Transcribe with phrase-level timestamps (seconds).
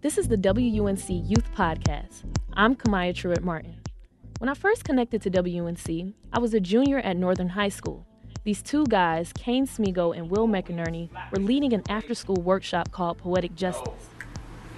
[0.00, 2.22] This is the WUNC Youth Podcast.
[2.52, 3.80] I'm Kamaya Truitt Martin.
[4.38, 8.06] When I first connected to WUNC, I was a junior at Northern High School.
[8.44, 13.18] These two guys, Kane Smego and Will McInerney, were leading an after school workshop called
[13.18, 14.06] Poetic Justice.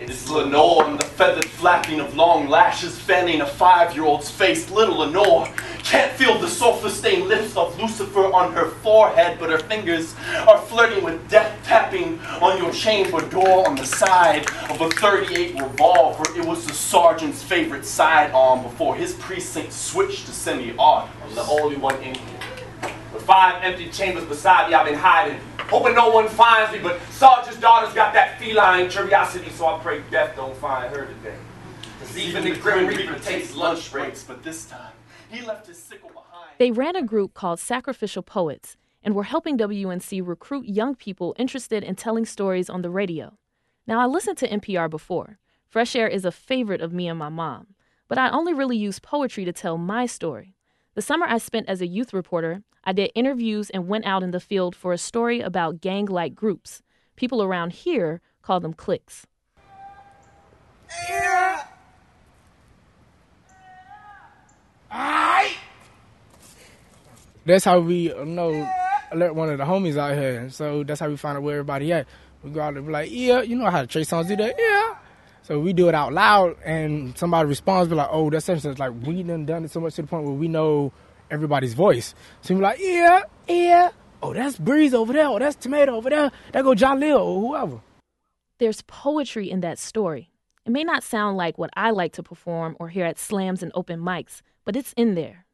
[0.00, 4.70] It is Lenore and the feathered flapping of long lashes fanning a five-year-old's face.
[4.70, 5.46] Little Lenore
[5.82, 10.14] can't feel the sulfur-stained lips of Lucifer on her forehead, but her fingers
[10.48, 15.60] are flirting with death tapping on your chamber door on the side of a 38
[15.60, 16.22] revolver.
[16.36, 21.10] It was the sergeant's favorite sidearm before his precinct switched to semi-auto.
[21.24, 22.40] I'm the only one in here.
[23.12, 27.00] With five empty chambers beside me, I've been hiding, hoping no one finds me, but
[27.10, 31.36] Sergeant's daughter's got that feline curiosity, so I pray death don't find her today.
[31.98, 34.92] Cause even the Grim Reaper takes lunch breaks, but this time
[35.28, 36.50] he left his sickle behind.
[36.58, 41.82] They ran a group called Sacrificial Poets and were helping WUNC recruit young people interested
[41.82, 43.36] in telling stories on the radio.
[43.90, 45.40] Now, I listened to NPR before.
[45.66, 47.74] Fresh Air is a favorite of me and my mom,
[48.06, 50.54] but I only really use poetry to tell my story.
[50.94, 54.30] The summer I spent as a youth reporter, I did interviews and went out in
[54.30, 56.82] the field for a story about gang like groups.
[57.16, 59.26] People around here call them cliques.
[61.08, 61.64] Yeah.
[64.92, 65.56] Alright.
[67.44, 68.70] That's how we uh, know
[69.10, 70.48] alert one of the homies out here.
[70.50, 72.06] So that's how we find out where everybody at.
[72.42, 74.54] We go out and be like, yeah, you know how Trey Songz do that?
[74.58, 74.96] Yeah.
[75.42, 78.92] So we do it out loud, and somebody responds, be like, "Oh, that's such like
[79.04, 80.92] we done done it so much to the point where we know
[81.30, 83.90] everybody's voice." So we're like, "Yeah, yeah,
[84.22, 87.40] oh, that's Breeze over there, oh, that's Tomato over there, that go John Lil or
[87.40, 87.80] whoever."
[88.58, 90.30] There's poetry in that story.
[90.66, 93.72] It may not sound like what I like to perform or hear at slams and
[93.74, 95.46] open mics, but it's in there.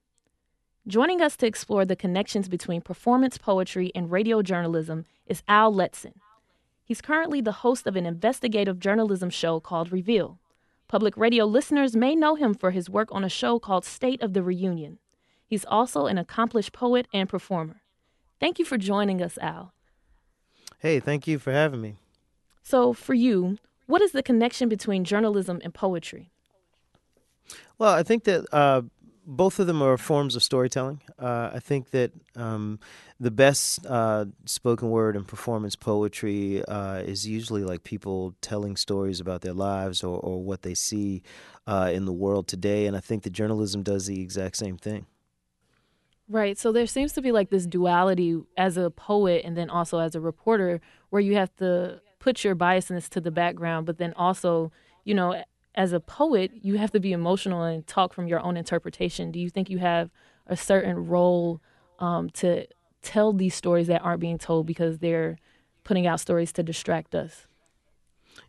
[0.86, 6.12] Joining us to explore the connections between performance poetry and radio journalism is Al Letson.
[6.86, 10.38] He's currently the host of an investigative journalism show called Reveal.
[10.86, 14.34] Public radio listeners may know him for his work on a show called State of
[14.34, 15.00] the Reunion.
[15.44, 17.82] He's also an accomplished poet and performer.
[18.38, 19.72] Thank you for joining us, Al.
[20.78, 21.96] Hey, thank you for having me.
[22.62, 26.30] So, for you, what is the connection between journalism and poetry?
[27.78, 28.82] Well, I think that uh,
[29.26, 31.00] both of them are forms of storytelling.
[31.18, 32.78] Uh, I think that um,
[33.18, 39.18] the best uh, spoken word and performance poetry uh, is usually like people telling stories
[39.18, 41.22] about their lives or, or what they see
[41.66, 42.86] uh, in the world today.
[42.86, 45.06] And I think that journalism does the exact same thing.
[46.28, 46.56] Right.
[46.56, 50.14] So there seems to be like this duality as a poet and then also as
[50.14, 54.72] a reporter where you have to put your biasness to the background, but then also,
[55.04, 55.42] you know,
[55.76, 59.30] as a poet, you have to be emotional and talk from your own interpretation.
[59.30, 60.10] Do you think you have
[60.46, 61.60] a certain role
[61.98, 62.66] um, to
[63.02, 65.38] tell these stories that aren't being told because they're
[65.84, 67.46] putting out stories to distract us?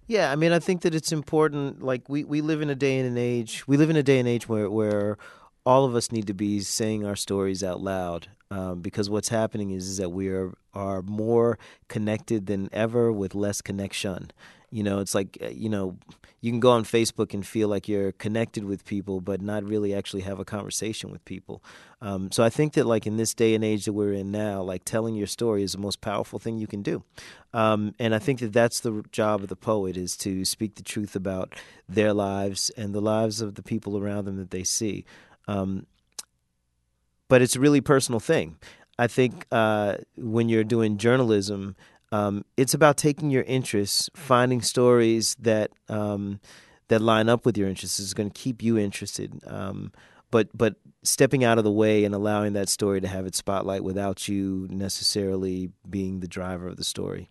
[0.06, 1.84] Yeah, I mean, I think that it's important.
[1.84, 3.68] Like we, we live in a day and an age.
[3.68, 5.18] We live in a day and age where where
[5.66, 9.72] all of us need to be saying our stories out loud um, because what's happening
[9.72, 14.32] is, is that we are are more connected than ever with less connection.
[14.70, 15.98] You know, it's like uh, you know,
[16.42, 19.94] you can go on Facebook and feel like you're connected with people, but not really
[19.94, 21.64] actually have a conversation with people.
[22.02, 24.62] Um, so I think that like in this day and age that we're in now,
[24.62, 27.04] like telling your story is the most powerful thing you can do.
[27.54, 30.84] Um, and I think that that's the job of the poet is to speak the
[30.84, 31.56] truth about
[31.90, 35.06] their lives and the lives of the people around them that they see.
[35.48, 35.88] Um,
[37.30, 38.58] but it's a really personal thing.
[39.00, 41.76] I think uh, when you're doing journalism,
[42.12, 46.40] um, it's about taking your interests, finding stories that um,
[46.88, 49.40] that line up with your interests is going to keep you interested.
[49.46, 49.92] Um,
[50.32, 53.84] but but stepping out of the way and allowing that story to have its spotlight
[53.84, 57.30] without you necessarily being the driver of the story.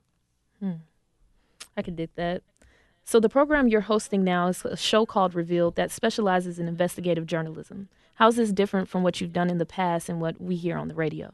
[0.60, 0.72] Hmm.
[1.76, 2.42] I could dig that.
[3.04, 7.26] So the program you're hosting now is a show called Revealed that specializes in investigative
[7.26, 7.88] journalism.
[8.14, 10.76] How is this different from what you've done in the past and what we hear
[10.76, 11.32] on the radio?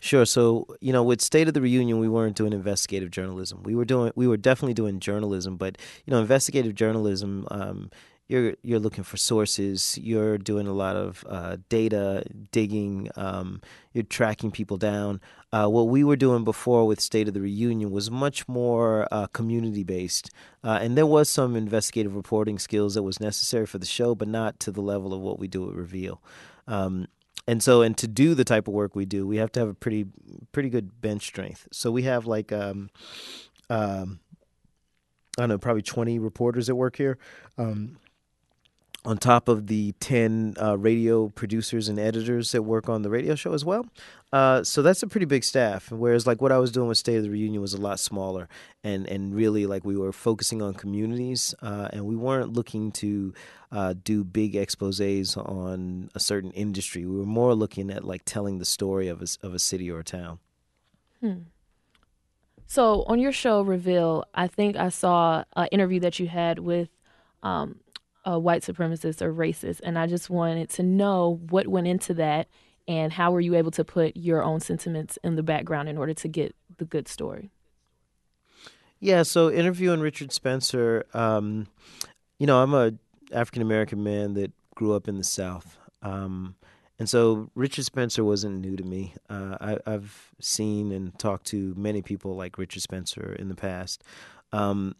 [0.00, 0.24] Sure.
[0.24, 3.62] So, you know, with State of the Reunion, we weren't doing investigative journalism.
[3.62, 7.46] We were doing, we were definitely doing journalism, but you know, investigative journalism.
[7.50, 7.90] Um,
[8.32, 9.98] you're you're looking for sources.
[9.98, 13.10] You're doing a lot of uh, data digging.
[13.14, 13.60] Um,
[13.92, 15.20] you're tracking people down.
[15.52, 19.26] Uh, what we were doing before with State of the Reunion was much more uh,
[19.28, 20.30] community based,
[20.64, 24.28] uh, and there was some investigative reporting skills that was necessary for the show, but
[24.28, 26.22] not to the level of what we do at Reveal.
[26.66, 27.08] Um,
[27.46, 29.68] and so and to do the type of work we do we have to have
[29.68, 30.06] a pretty
[30.52, 31.68] pretty good bench strength.
[31.72, 32.90] So we have like um
[33.70, 34.20] um
[35.38, 37.18] i don't know probably 20 reporters that work here.
[37.58, 37.98] Um
[39.04, 43.34] on top of the 10 uh, radio producers and editors that work on the radio
[43.34, 43.86] show as well.
[44.32, 45.90] Uh, so that's a pretty big staff.
[45.90, 48.48] Whereas, like, what I was doing with State of the Reunion was a lot smaller.
[48.84, 53.34] And, and really, like, we were focusing on communities uh, and we weren't looking to
[53.72, 57.04] uh, do big exposes on a certain industry.
[57.04, 59.98] We were more looking at, like, telling the story of a, of a city or
[59.98, 60.38] a town.
[61.20, 61.42] Hmm.
[62.66, 66.88] So, on your show, Reveal, I think I saw an interview that you had with
[67.42, 67.80] um,
[68.24, 72.48] white supremacist or racist, and I just wanted to know what went into that
[72.88, 76.14] and how were you able to put your own sentiments in the background in order
[76.14, 77.50] to get the good story.
[78.98, 81.66] Yeah, so interviewing Richard Spencer, um,
[82.38, 82.92] you know, I'm a
[83.32, 85.78] African American man that grew up in the South.
[86.02, 86.54] Um,
[86.98, 89.14] and so Richard Spencer wasn't new to me.
[89.28, 94.04] Uh, I, have seen and talked to many people like Richard Spencer in the past.
[94.52, 94.94] Um,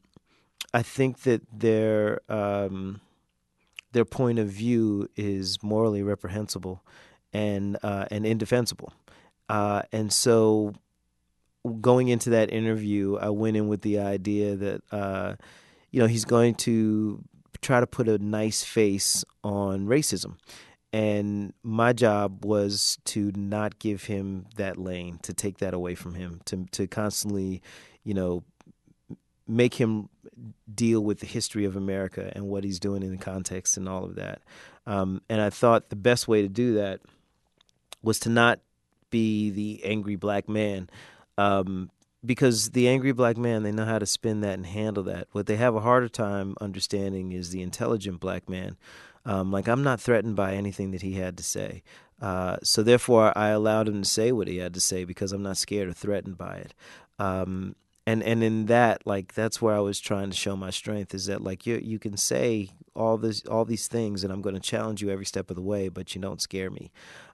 [0.74, 3.00] I think that their um,
[3.92, 6.82] their point of view is morally reprehensible
[7.32, 8.92] and uh, and indefensible.
[9.48, 10.74] Uh, and so,
[11.80, 15.34] going into that interview, I went in with the idea that uh,
[15.90, 17.22] you know he's going to
[17.60, 20.36] try to put a nice face on racism.
[20.94, 26.14] And my job was to not give him that lane, to take that away from
[26.14, 27.62] him, to to constantly,
[28.04, 28.44] you know,
[29.52, 30.08] make him
[30.72, 34.04] deal with the history of America and what he's doing in the context and all
[34.04, 34.42] of that.
[34.86, 37.00] Um, and I thought the best way to do that
[38.02, 38.60] was to not
[39.10, 40.88] be the angry black man.
[41.38, 41.90] Um,
[42.24, 45.28] because the angry black man, they know how to spin that and handle that.
[45.32, 48.76] What they have a harder time understanding is the intelligent black man.
[49.24, 51.82] Um, like, I'm not threatened by anything that he had to say.
[52.20, 55.42] Uh, so, therefore, I allowed him to say what he had to say because I'm
[55.42, 56.74] not scared or threatened by it.
[57.18, 57.74] Um,
[58.06, 61.26] and and in that like that's where I was trying to show my strength is
[61.26, 64.60] that like you you can say all this all these things and I'm going to
[64.60, 66.90] challenge you every step of the way but you don't scare me.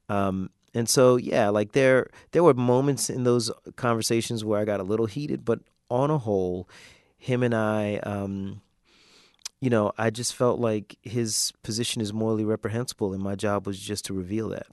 [0.08, 4.80] Um, and so yeah like there there were moments in those conversations where I got
[4.80, 5.60] a little heated but
[5.90, 6.68] on a whole
[7.16, 8.60] him and I um,
[9.60, 13.78] you know I just felt like his position is morally reprehensible and my job was
[13.78, 14.66] just to reveal that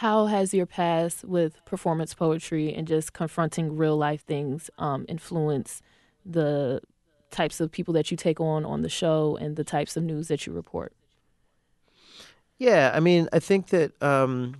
[0.00, 5.82] how has your past with performance poetry and just confronting real life things um, influenced
[6.22, 6.82] the
[7.30, 10.28] types of people that you take on on the show and the types of news
[10.28, 10.92] that you report?
[12.58, 14.56] Yeah, I mean, I think that um,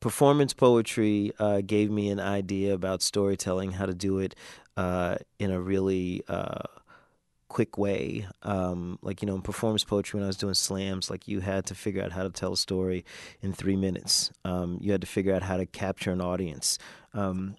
[0.00, 4.34] performance poetry uh, gave me an idea about storytelling, how to do it
[4.76, 6.64] uh, in a really uh,
[7.52, 8.26] quick way.
[8.42, 11.66] Um, like, you know, in performance poetry, when I was doing slams, like you had
[11.66, 13.04] to figure out how to tell a story
[13.42, 14.30] in three minutes.
[14.44, 16.78] Um, you had to figure out how to capture an audience.
[17.12, 17.56] Um,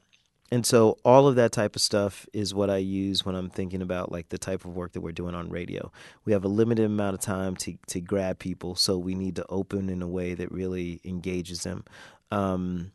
[0.52, 3.82] and so all of that type of stuff is what I use when I'm thinking
[3.82, 5.92] about like the type of work that we're doing on radio.
[6.26, 9.46] We have a limited amount of time to to grab people, so we need to
[9.50, 11.86] open in a way that really engages them.
[12.30, 12.92] Um,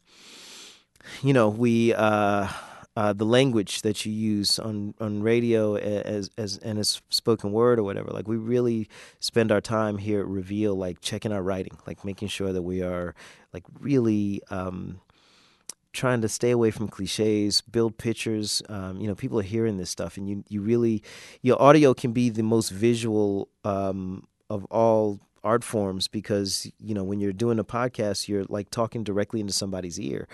[1.23, 2.49] you know, we uh,
[2.99, 7.79] uh, the language that you use on, on radio as as and as spoken word
[7.79, 8.11] or whatever.
[8.11, 8.89] Like we really
[9.21, 12.83] spend our time here at Reveal, like checking our writing, like making sure that we
[12.83, 13.15] are
[13.53, 15.01] like really um,
[15.93, 18.63] trying to stay away from cliches, build pictures.
[18.69, 21.05] Um, you know, people are hearing this stuff, and you you really
[21.41, 27.05] your audio can be the most visual um, of all art forms because you know
[27.05, 30.27] when you're doing a podcast you're like talking directly into somebody's ear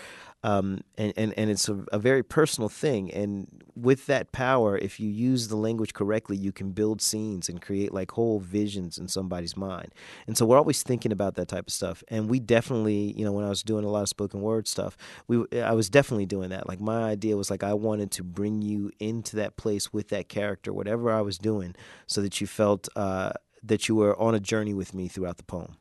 [0.44, 3.10] um, and, and, and it's a, a, very personal thing.
[3.10, 7.62] And with that power, if you use the language correctly, you can build scenes and
[7.62, 9.94] create like whole visions in somebody's mind.
[10.26, 12.04] And so we're always thinking about that type of stuff.
[12.08, 14.98] And we definitely, you know, when I was doing a lot of spoken word stuff,
[15.28, 16.68] we I was definitely doing that.
[16.68, 20.28] Like my idea was like I wanted to bring you into that place with that
[20.28, 21.74] character, whatever I was doing,
[22.06, 23.32] so that you felt uh,
[23.64, 25.76] that you were on a journey with me throughout the poem.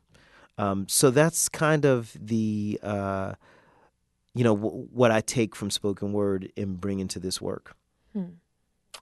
[0.56, 2.78] Um, so that's kind of the.
[2.82, 3.34] Uh,
[4.34, 7.76] you know w- what I take from spoken word and bring into this work.
[8.12, 8.24] Hmm.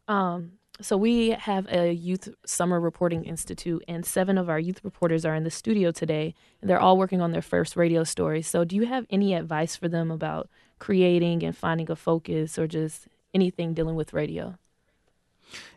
[0.08, 5.24] Um, so we have a youth summer reporting institute, and seven of our youth reporters
[5.24, 8.42] are in the studio today, they're all working on their first radio story.
[8.42, 10.48] So, do you have any advice for them about
[10.78, 14.58] creating and finding a focus, or just anything dealing with radio?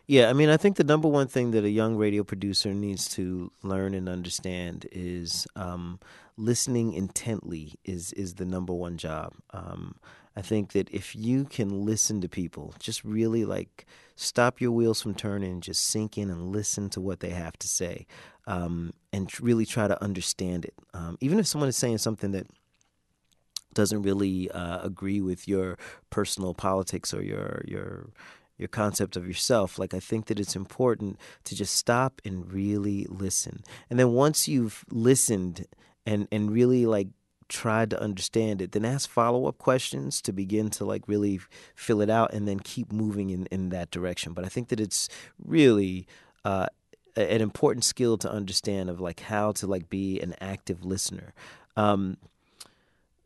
[0.06, 3.08] Yeah, I mean, I think the number one thing that a young radio producer needs
[3.10, 5.98] to learn and understand is um,
[6.36, 9.34] listening intently is is the number one job.
[9.50, 9.96] Um,
[10.36, 15.02] I think that if you can listen to people, just really like stop your wheels
[15.02, 18.06] from turning, just sink in and listen to what they have to say,
[18.46, 20.74] um, and really try to understand it.
[20.94, 22.46] Um, even if someone is saying something that
[23.72, 25.78] doesn't really uh, agree with your
[26.10, 28.06] personal politics or your your
[28.58, 29.78] your concept of yourself.
[29.78, 33.62] Like, I think that it's important to just stop and really listen.
[33.90, 35.66] And then once you've listened
[36.04, 37.08] and, and really like
[37.48, 41.40] tried to understand it, then ask follow up questions to begin to like really
[41.74, 44.32] fill it out and then keep moving in, in that direction.
[44.32, 45.08] But I think that it's
[45.38, 46.06] really
[46.44, 46.66] uh,
[47.16, 51.32] an important skill to understand of like how to like be an active listener.
[51.76, 52.16] Um,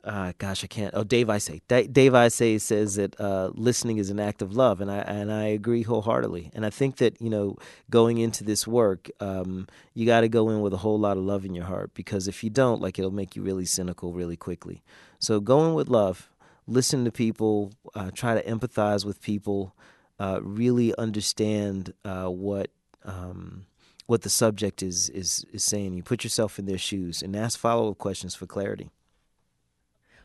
[0.05, 0.95] uh, gosh, I can't.
[0.95, 1.61] Oh, Dave Isay.
[1.69, 5.45] Dave Isay says that uh, listening is an act of love, and I and I
[5.45, 6.51] agree wholeheartedly.
[6.55, 7.57] And I think that you know,
[7.91, 11.25] going into this work, um, you got to go in with a whole lot of
[11.25, 14.37] love in your heart because if you don't, like, it'll make you really cynical really
[14.37, 14.83] quickly.
[15.19, 16.31] So go in with love,
[16.67, 19.75] listen to people, uh, try to empathize with people,
[20.19, 22.71] uh, really understand uh, what.
[23.05, 23.67] Um,
[24.07, 25.95] what the subject is, is is saying.
[25.95, 28.91] You put yourself in their shoes and ask follow up questions for clarity.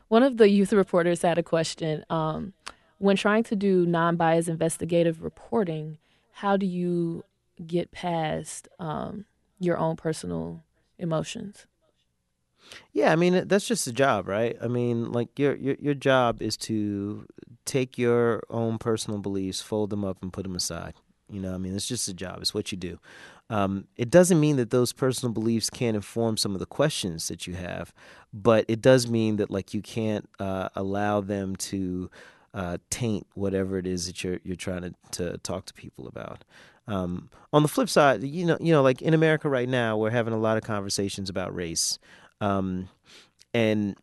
[0.08, 2.04] One of the youth reporters had a question.
[2.10, 2.52] Um,
[2.98, 5.98] when trying to do non biased investigative reporting,
[6.32, 7.24] how do you
[7.66, 9.24] get past um,
[9.58, 10.62] your own personal
[10.98, 11.66] emotions?
[12.92, 14.56] Yeah, I mean that's just a job, right?
[14.60, 17.26] I mean, like your your your job is to
[17.64, 20.94] take your own personal beliefs, fold them up, and put them aside.
[21.28, 22.38] You know, I mean, it's just a job.
[22.40, 22.98] It's what you do.
[23.48, 27.46] Um, it doesn't mean that those personal beliefs can't inform some of the questions that
[27.46, 27.94] you have,
[28.32, 32.10] but it does mean that like you can't uh, allow them to
[32.54, 36.44] uh, taint whatever it is that you're you're trying to, to talk to people about.
[36.88, 40.10] Um, on the flip side, you know, you know, like in America right now, we're
[40.10, 41.98] having a lot of conversations about race,
[42.40, 42.88] um,
[43.54, 43.96] and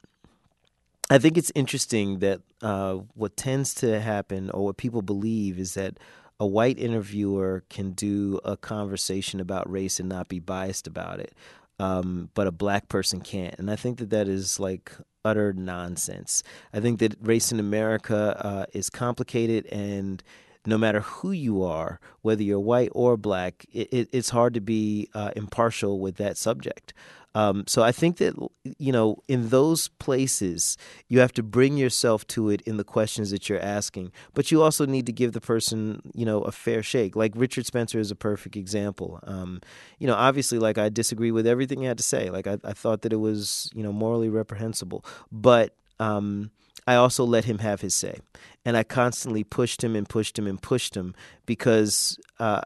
[1.09, 5.73] I think it's interesting that uh, what tends to happen, or what people believe, is
[5.73, 5.97] that
[6.43, 11.33] a white interviewer can do a conversation about race and not be biased about it,
[11.79, 13.57] um, but a black person can't.
[13.57, 14.91] And I think that that is like
[15.23, 16.43] utter nonsense.
[16.73, 20.21] I think that race in America uh, is complicated and
[20.65, 24.61] no matter who you are, whether you're white or black, it, it, it's hard to
[24.61, 26.93] be uh, impartial with that subject.
[27.35, 28.35] Um, so I think that
[28.77, 30.77] you know in those places
[31.07, 34.61] you have to bring yourself to it in the questions that you're asking, but you
[34.61, 37.15] also need to give the person you know a fair shake.
[37.15, 39.19] Like Richard Spencer is a perfect example.
[39.23, 39.61] Um,
[39.97, 42.29] you know, obviously, like I disagree with everything he had to say.
[42.29, 46.51] Like I, I thought that it was you know morally reprehensible, but um,
[46.85, 48.19] I also let him have his say,
[48.65, 52.61] and I constantly pushed him and pushed him and pushed him because uh,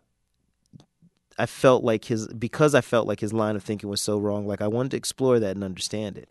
[1.38, 4.47] I felt like his because I felt like his line of thinking was so wrong.
[4.47, 6.29] Like I wanted to explore that and understand it.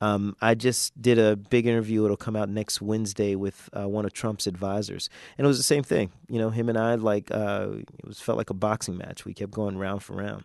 [0.00, 2.04] Um, I just did a big interview.
[2.04, 5.64] It'll come out next Wednesday with uh, one of Trump's advisors, and it was the
[5.64, 6.10] same thing.
[6.28, 7.68] You know, him and I like uh,
[7.98, 9.24] it was felt like a boxing match.
[9.24, 10.44] We kept going round for round.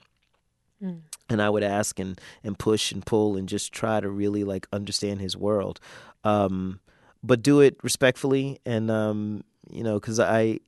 [0.83, 1.01] Mm.
[1.29, 4.67] And I would ask and, and push and pull and just try to really like
[4.73, 5.79] understand his world,
[6.23, 6.79] um,
[7.23, 10.59] but do it respectfully and um, you know because I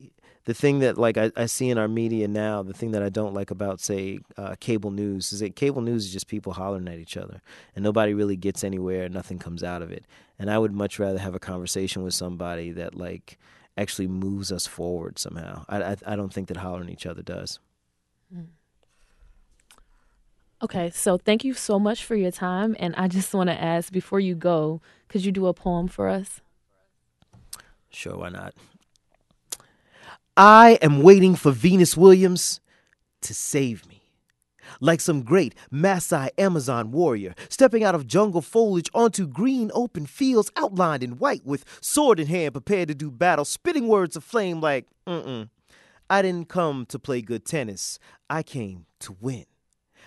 [0.46, 3.10] the thing that like I, I, see in our media now, the thing that I
[3.10, 6.88] don't like about say uh, cable news is that cable news is just people hollering
[6.88, 7.42] at each other,
[7.76, 9.06] and nobody really gets anywhere.
[9.06, 10.06] and Nothing comes out of it.
[10.38, 13.40] And I would much rather have a conversation with somebody that like
[13.76, 15.66] actually moves us forward somehow.
[15.68, 17.60] I I, I don't think that hollering at each other does.
[18.34, 18.48] Mm.
[20.64, 23.92] Okay, so thank you so much for your time, and I just want to ask
[23.92, 26.42] before you go, could you do a poem for us?
[27.90, 28.54] Sure, why not?
[30.38, 32.62] I am waiting for Venus Williams
[33.22, 34.02] to save me.
[34.80, 40.52] Like some great Maasai Amazon warrior, stepping out of jungle foliage onto green open fields
[40.56, 44.62] outlined in white with sword in hand, prepared to do battle, spitting words of flame
[44.62, 45.50] like, mm-mm.
[46.10, 49.46] I didn't come to play good tennis, I came to win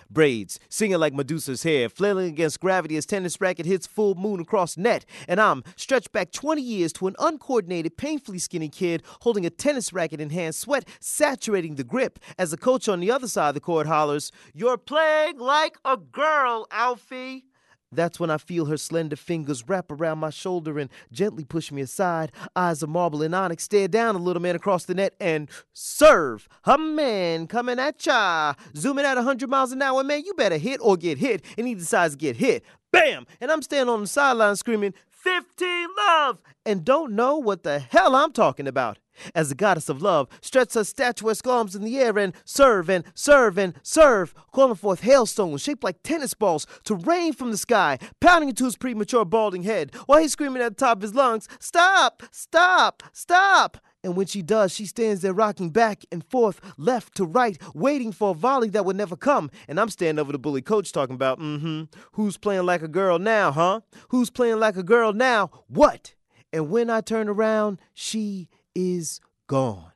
[0.09, 4.77] braids, singing like Medusa's hair, flailing against gravity as tennis racket hits full moon across
[4.77, 5.05] net.
[5.27, 9.93] And I'm stretched back 20 years to an uncoordinated, painfully skinny kid holding a tennis
[9.93, 13.55] racket in hand, sweat saturating the grip as the coach on the other side of
[13.55, 17.45] the court hollers, You're playing like a girl, Alfie.
[17.91, 21.81] That's when I feel her slender fingers wrap around my shoulder and gently push me
[21.81, 22.31] aside.
[22.55, 26.47] Eyes of marble and onyx stare down a little man across the net and serve.
[26.65, 28.53] A man coming at ya.
[28.75, 31.43] Zooming at 100 miles an hour, man, you better hit or get hit.
[31.57, 32.63] And he decides to get hit.
[32.91, 33.25] Bam!
[33.41, 36.41] And I'm standing on the sideline screaming, 15 love!
[36.65, 38.99] And don't know what the hell I'm talking about
[39.35, 43.03] as the goddess of love stretches her statuesque arms in the air and serve and
[43.13, 47.97] serve and serve, calling forth hailstones shaped like tennis balls to rain from the sky,
[48.19, 51.47] pounding into his premature balding head while he's screaming at the top of his lungs,
[51.59, 52.23] Stop!
[52.31, 53.03] Stop!
[53.13, 53.77] Stop!
[54.03, 58.11] And when she does, she stands there rocking back and forth, left to right, waiting
[58.11, 59.51] for a volley that would never come.
[59.67, 61.83] And I'm standing over the bully coach talking about, mm hmm,
[62.13, 63.81] who's playing like a girl now, huh?
[64.09, 65.51] Who's playing like a girl now?
[65.67, 66.15] What?
[66.53, 69.91] And when I turn around, she is gone.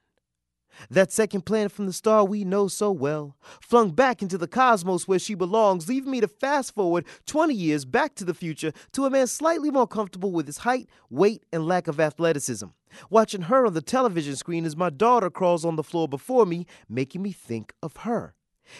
[0.89, 5.07] That second planet from the star we know so well, flung back into the cosmos
[5.07, 9.05] where she belongs, leaving me to fast forward 20 years back to the future to
[9.05, 12.67] a man slightly more comfortable with his height, weight, and lack of athleticism.
[13.09, 16.65] Watching her on the television screen as my daughter crawls on the floor before me,
[16.89, 18.35] making me think of her.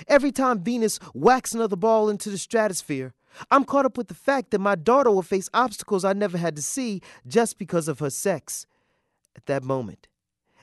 [0.08, 3.14] Every time Venus whacks another ball into the stratosphere,
[3.50, 6.56] I'm caught up with the fact that my daughter will face obstacles I never had
[6.56, 8.68] to see just because of her sex.
[9.36, 10.08] At that moment,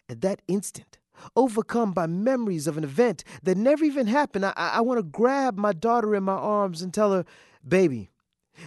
[0.08, 0.98] at that instant,
[1.36, 5.58] overcome by memories of an event that never even happened, I, I want to grab
[5.58, 7.24] my daughter in my arms and tell her,
[7.66, 8.10] Baby,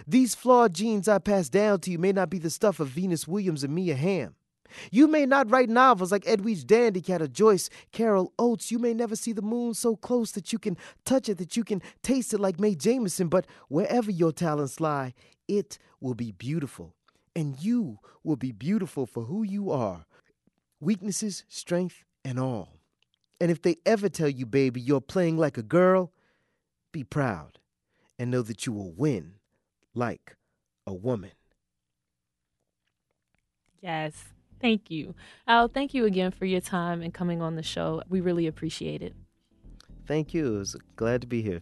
[0.06, 3.26] these flawed genes I passed down to you may not be the stuff of Venus
[3.26, 4.34] Williams and Mia Hamm.
[4.90, 8.72] You may not write novels like Edwidge Danticat or Joyce Carol Oates.
[8.72, 11.64] You may never see the moon so close that you can touch it, that you
[11.64, 13.30] can taste it like Mae Jemison.
[13.30, 15.14] but wherever your talents lie,
[15.46, 16.94] it will be beautiful.
[17.36, 20.06] And you will be beautiful for who you are
[20.80, 22.78] weaknesses, strength, and all.
[23.40, 26.12] And if they ever tell you, baby, you're playing like a girl,
[26.92, 27.58] be proud
[28.18, 29.34] and know that you will win
[29.94, 30.36] like
[30.86, 31.32] a woman.
[33.80, 34.12] Yes.
[34.60, 35.14] Thank you.
[35.46, 38.02] Al, thank you again for your time and coming on the show.
[38.08, 39.14] We really appreciate it.
[40.06, 40.54] Thank you.
[40.54, 41.60] It was glad to be here.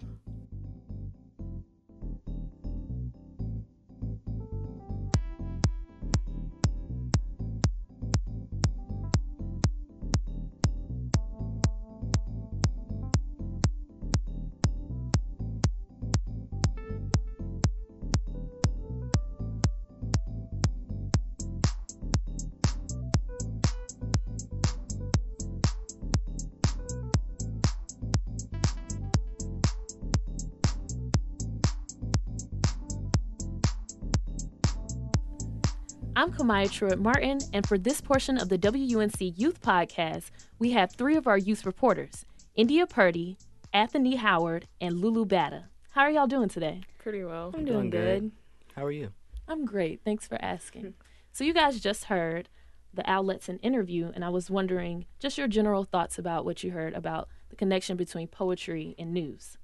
[36.42, 40.90] I'm Kamaya Truitt Martin, and for this portion of the WUNC Youth Podcast, we have
[40.90, 43.38] three of our youth reporters India Purdy,
[43.72, 45.66] Anthony Howard, and Lulu Batta.
[45.92, 46.80] How are y'all doing today?
[46.98, 47.52] Pretty well.
[47.54, 48.32] I'm doing, good.
[48.74, 49.12] How are you?
[49.46, 50.00] I'm great.
[50.04, 50.94] Thanks for asking.
[51.32, 52.48] so, you guys just heard
[52.92, 56.72] the Al Letson interview, and I was wondering just your general thoughts about what you
[56.72, 59.58] heard about the connection between poetry and news.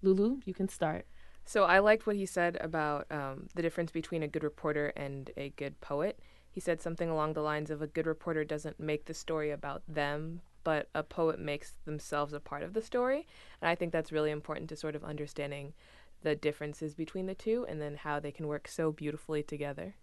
[0.00, 1.04] Lulu, you can start.
[1.44, 5.30] So I liked what he said about um, the difference between a good reporter and
[5.36, 6.18] a good poet.
[6.50, 9.82] He said something along the lines of a good reporter doesn't make the story about
[9.88, 13.26] them, but a poet makes themselves a part of the story.
[13.60, 15.72] And I think that's really important to sort of understanding
[16.22, 19.96] the differences between the two and then how they can work so beautifully together.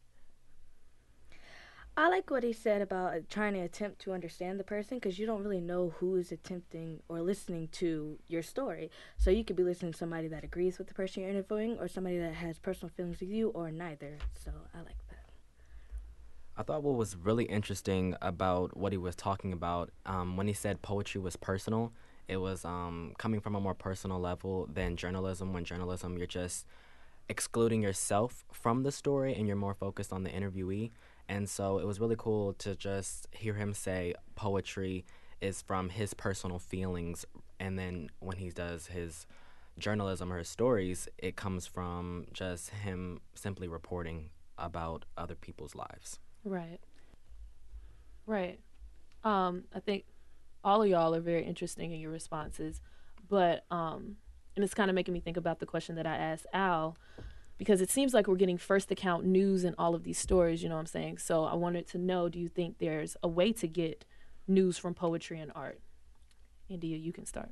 [1.99, 5.19] I like what he said about uh, trying to attempt to understand the person because
[5.19, 8.89] you don't really know who is attempting or listening to your story.
[9.17, 11.89] So you could be listening to somebody that agrees with the person you're interviewing or
[11.89, 14.17] somebody that has personal feelings with you or neither.
[14.33, 15.25] So I like that.
[16.55, 20.53] I thought what was really interesting about what he was talking about um, when he
[20.53, 21.91] said poetry was personal,
[22.29, 25.51] it was um, coming from a more personal level than journalism.
[25.51, 26.65] When journalism, you're just
[27.27, 30.91] excluding yourself from the story and you're more focused on the interviewee.
[31.29, 35.05] And so it was really cool to just hear him say poetry
[35.39, 37.23] is from his personal feelings.
[37.59, 39.27] And then when he does his
[39.77, 46.19] journalism or his stories, it comes from just him simply reporting about other people's lives.
[46.43, 46.79] Right.
[48.25, 48.59] Right.
[49.23, 50.05] Um, I think
[50.63, 52.81] all of y'all are very interesting in your responses,
[53.29, 54.17] but um,
[54.55, 56.97] and it's kind of making me think about the question that I asked Al
[57.59, 60.69] because it seems like we're getting first account news in all of these stories, you
[60.69, 61.17] know what I'm saying?
[61.19, 64.05] So I wanted to know do you think there's a way to get
[64.47, 65.79] news from poetry and art?
[66.69, 67.49] India, you can start.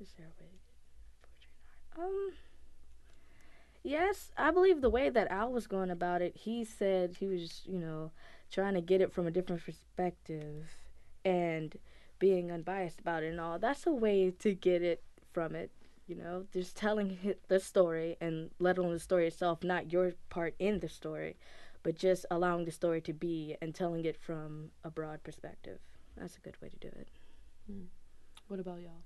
[0.00, 1.52] Is there a way to get poetry
[1.94, 2.08] and art?
[2.08, 2.32] Um,
[3.84, 7.60] yes, I believe the way that Al was going about it, he said he was,
[7.66, 8.10] you know,
[8.50, 10.64] trying to get it from a different perspective
[11.26, 11.76] and
[12.18, 13.58] being unbiased about it and all.
[13.58, 15.02] That's a way to get it
[15.34, 15.70] from it
[16.08, 17.18] you know just telling
[17.48, 21.36] the story and let alone the story itself not your part in the story
[21.82, 25.78] but just allowing the story to be and telling it from a broad perspective.
[26.16, 27.08] That's a good way to do it.
[27.70, 27.86] Mm.
[28.48, 29.04] what about y'all?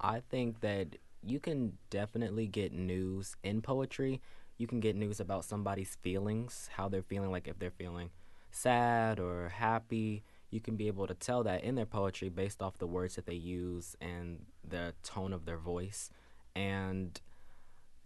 [0.00, 4.20] I think that you can definitely get news in poetry.
[4.58, 8.10] You can get news about somebody's feelings how they're feeling like if they're feeling
[8.50, 12.78] sad or happy you can be able to tell that in their poetry based off
[12.78, 16.10] the words that they use and the tone of their voice.
[16.54, 17.20] And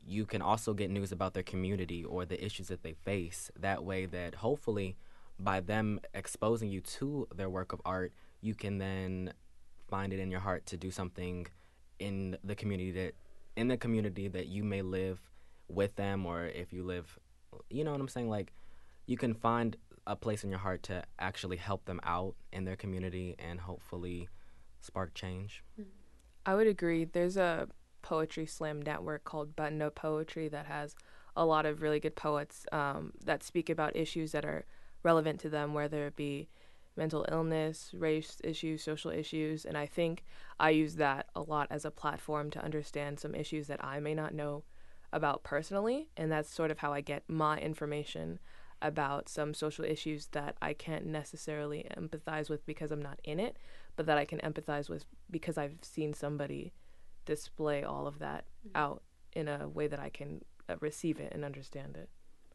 [0.07, 3.51] you can also get news about their community or the issues that they face.
[3.59, 4.97] That way, that hopefully
[5.39, 9.33] by them exposing you to their work of art, you can then
[9.89, 11.47] find it in your heart to do something
[11.99, 13.15] in the community that
[13.57, 15.21] in the community that you may live
[15.69, 17.19] with them or if you live
[17.69, 18.53] you know what I'm saying like
[19.07, 19.77] you can find
[20.11, 24.29] a place in your heart to actually help them out in their community and hopefully
[24.81, 25.63] spark change.
[26.45, 27.05] I would agree.
[27.05, 27.69] There's a
[28.03, 30.97] poetry slam network called Button Up Poetry that has
[31.37, 34.65] a lot of really good poets um, that speak about issues that are
[35.05, 36.49] relevant to them, whether it be
[36.97, 39.65] mental illness, race issues, social issues.
[39.65, 40.25] And I think
[40.59, 44.15] I use that a lot as a platform to understand some issues that I may
[44.15, 44.65] not know
[45.13, 46.09] about personally.
[46.17, 48.41] And that's sort of how I get my information
[48.83, 53.57] about some social issues that I can't necessarily empathize with because I'm not in it,
[53.97, 56.73] but that I can empathize with because I've seen somebody
[57.27, 58.77] display all of that mm-hmm.
[58.77, 62.09] out in a way that I can uh, receive it and understand it.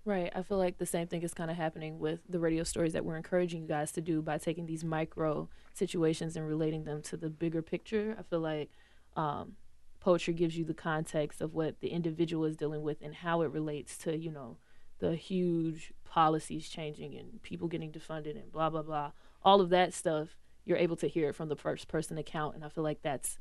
[0.05, 0.31] Right.
[0.35, 3.03] I feel like the same thing is kind of happening with the radio stories that
[3.03, 7.17] we're encouraging you guys to do by taking these micro situations and relating them to
[7.17, 8.15] the bigger picture.
[8.19, 8.69] I feel like
[9.15, 9.53] um,
[9.99, 13.51] poetry gives you the context of what the individual is dealing with and how it
[13.51, 14.57] relates to, you know,
[14.99, 19.12] the huge policies changing and people getting defunded and blah, blah, blah.
[19.43, 22.55] All of that stuff, you're able to hear it from the first person account.
[22.55, 23.38] And I feel like that's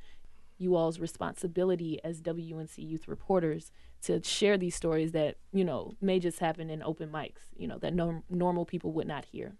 [0.59, 3.71] you all's responsibility as WUNC youth reporters
[4.03, 7.79] to share these stories that you know may just happen in open mics you know
[7.79, 9.55] that no, normal people would not hear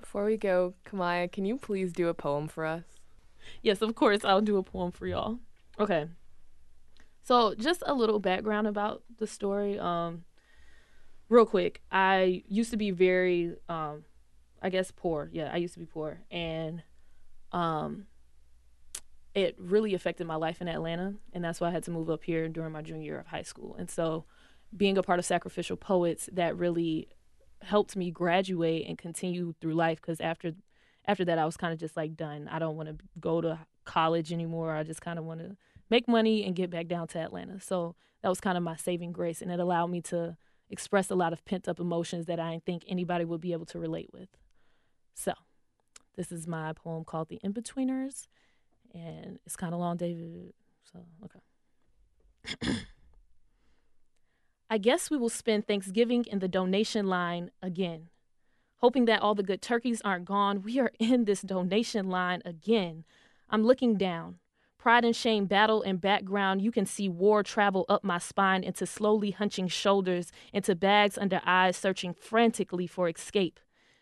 [0.00, 2.84] before we go kamaya can you please do a poem for us
[3.62, 5.38] yes of course i'll do a poem for y'all
[5.78, 6.06] okay
[7.22, 10.24] so just a little background about the story um
[11.28, 14.04] real quick i used to be very um
[14.62, 16.82] i guess poor yeah i used to be poor and
[17.52, 18.06] um
[19.38, 22.24] it really affected my life in Atlanta, and that's why I had to move up
[22.24, 23.76] here during my junior year of high school.
[23.78, 24.24] And so,
[24.76, 27.08] being a part of Sacrificial Poets, that really
[27.62, 30.00] helped me graduate and continue through life.
[30.00, 30.54] Because after
[31.06, 32.48] after that, I was kind of just like done.
[32.48, 34.74] I don't want to go to college anymore.
[34.74, 35.56] I just kind of want to
[35.88, 37.60] make money and get back down to Atlanta.
[37.60, 40.36] So that was kind of my saving grace, and it allowed me to
[40.70, 43.66] express a lot of pent up emotions that I didn't think anybody would be able
[43.66, 44.28] to relate with.
[45.14, 45.32] So,
[46.16, 48.28] this is my poem called "The Inbetweeners."
[48.94, 50.52] and it's kind of long, David.
[50.92, 51.40] So, okay.
[54.70, 58.08] I guess we will spend Thanksgiving in the donation line again.
[58.76, 63.04] Hoping that all the good turkeys aren't gone, we are in this donation line again.
[63.50, 64.36] I'm looking down.
[64.78, 66.62] Pride and shame battle in background.
[66.62, 71.40] You can see war travel up my spine into slowly hunching shoulders, into bags under
[71.44, 73.58] eyes, searching frantically for escape.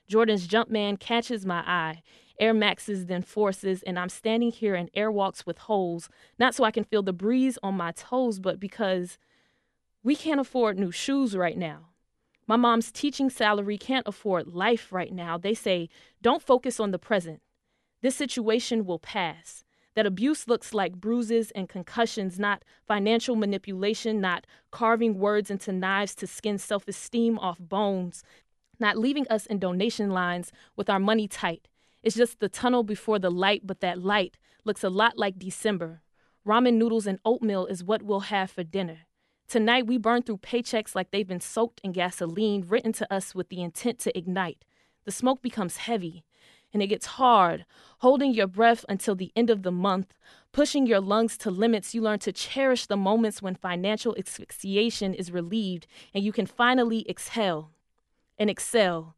[0.06, 2.02] Jordan's Jumpman catches my eye.
[2.38, 6.70] Air Maxes then forces, and I'm standing here in airwalks with holes, not so I
[6.70, 9.16] can feel the breeze on my toes, but because
[10.02, 11.88] we can't afford new shoes right now.
[12.46, 15.38] My mom's teaching salary can't afford life right now.
[15.38, 15.88] They say,
[16.20, 17.40] don't focus on the present.
[18.02, 19.64] This situation will pass.
[19.96, 26.14] That abuse looks like bruises and concussions, not financial manipulation, not carving words into knives
[26.16, 28.22] to skin self esteem off bones,
[28.78, 31.66] not leaving us in donation lines with our money tight,
[32.06, 36.02] it's just the tunnel before the light, but that light looks a lot like December.
[36.46, 38.98] Ramen noodles and oatmeal is what we'll have for dinner.
[39.48, 43.48] Tonight, we burn through paychecks like they've been soaked in gasoline, written to us with
[43.48, 44.64] the intent to ignite.
[45.04, 46.22] The smoke becomes heavy,
[46.76, 47.64] and it gets hard,
[48.00, 50.12] holding your breath until the end of the month,
[50.52, 51.94] pushing your lungs to limits.
[51.94, 57.08] You learn to cherish the moments when financial asphyxiation is relieved and you can finally
[57.08, 57.70] exhale
[58.38, 59.16] and excel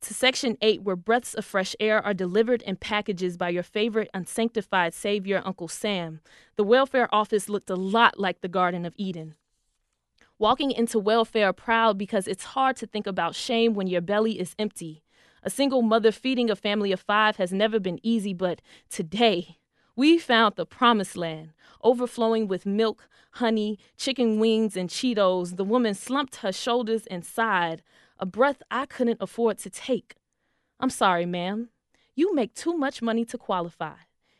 [0.00, 4.08] to Section 8, where breaths of fresh air are delivered in packages by your favorite
[4.14, 6.20] unsanctified savior, Uncle Sam.
[6.56, 9.34] The welfare office looked a lot like the Garden of Eden.
[10.38, 14.54] Walking into welfare proud because it's hard to think about shame when your belly is
[14.58, 15.02] empty.
[15.46, 19.58] A single mother feeding a family of five has never been easy, but today,
[19.94, 21.50] we found the promised land,
[21.84, 25.56] overflowing with milk, honey, chicken wings, and Cheetos.
[25.56, 27.84] The woman slumped her shoulders and sighed
[28.18, 30.16] a breath I couldn't afford to take.
[30.80, 31.68] I'm sorry, ma'am.
[32.16, 33.98] You make too much money to qualify.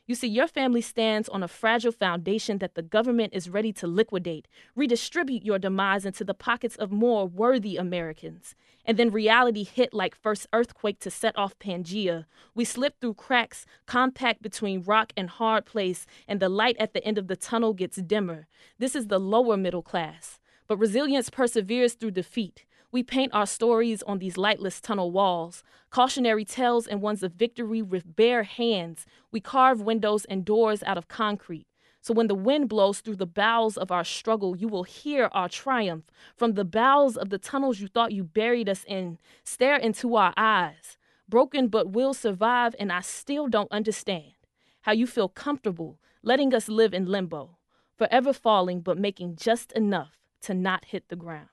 [0.08, 3.88] You see, your family stands on a fragile foundation that the government is ready to
[3.88, 8.54] liquidate, redistribute your demise into the pockets of more worthy Americans.
[8.84, 12.26] And then reality hit like first earthquake to set off Pangea.
[12.54, 17.04] We slipped through cracks, compact between rock and hard place, and the light at the
[17.04, 18.46] end of the tunnel gets dimmer.
[18.78, 20.38] This is the lower middle class.
[20.68, 22.64] But resilience perseveres through defeat.
[22.92, 27.82] We paint our stories on these lightless tunnel walls, cautionary tales and ones of victory
[27.82, 29.06] with bare hands.
[29.30, 31.66] We carve windows and doors out of concrete.
[32.00, 35.48] So when the wind blows through the bowels of our struggle, you will hear our
[35.48, 36.04] triumph.
[36.36, 40.32] From the bowels of the tunnels you thought you buried us in, stare into our
[40.36, 40.98] eyes.
[41.28, 44.34] Broken but will survive, and I still don't understand
[44.82, 47.56] how you feel comfortable letting us live in limbo,
[47.96, 51.48] forever falling but making just enough to not hit the ground.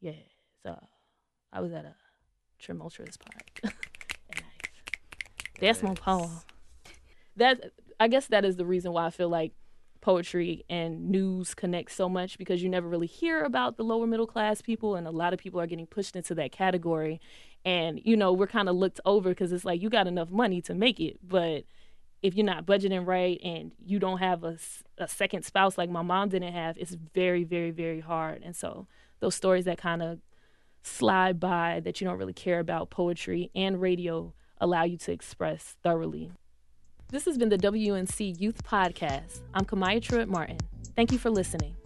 [0.00, 0.35] Yeah.
[1.52, 1.94] I was at a
[2.58, 3.74] tumultuous part.
[5.60, 6.30] That's my poem.
[7.36, 9.52] That I guess that is the reason why I feel like
[10.00, 14.26] poetry and news connect so much because you never really hear about the lower middle
[14.26, 17.20] class people and a lot of people are getting pushed into that category
[17.64, 20.60] and you know we're kind of looked over because it's like you got enough money
[20.60, 21.64] to make it but
[22.22, 24.56] if you're not budgeting right and you don't have a,
[24.98, 28.86] a second spouse like my mom didn't have it's very very very hard and so
[29.18, 30.20] those stories that kind of
[30.86, 35.76] slide by that you don't really care about poetry and radio allow you to express
[35.82, 36.30] thoroughly
[37.08, 39.42] this has been the WUNC Youth Podcast.
[39.54, 40.58] I'm Kamaya Truitt Martin.
[40.96, 41.76] Thank you for listening.